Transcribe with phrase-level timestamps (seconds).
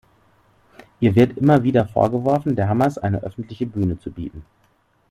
[0.99, 4.43] Ihr wird immer wieder vorgeworfen, der Hamas eine öffentliche Bühne zu bieten.